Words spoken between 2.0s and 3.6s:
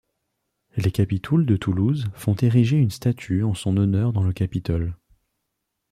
font ériger une statue en